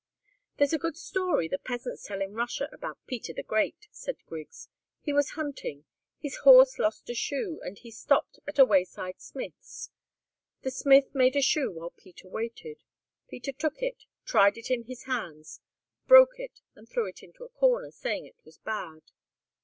[0.57, 4.67] "There's a good story the peasants tell in Russia about Peter the Great," said Griggs.
[5.03, 5.85] "He was hunting.
[6.17, 9.91] His horse lost a shoe, and he stopped at a wayside smith's.
[10.63, 12.81] The smith made a shoe while Peter waited.
[13.29, 15.61] Peter took it, tried it in his hands,
[16.07, 19.01] broke it and threw it into a corner, saying it was bad.